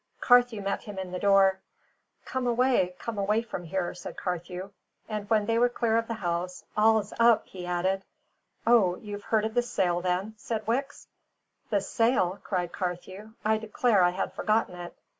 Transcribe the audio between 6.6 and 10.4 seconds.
"All's up!" he added. "O, you've heard of the sale, then?"